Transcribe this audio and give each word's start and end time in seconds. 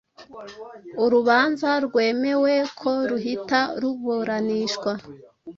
Urubanza 1.03 1.69
rwemewe 1.85 2.53
ko 2.79 2.91
ruhita 3.09 3.61
ruburanishwa 3.81 4.91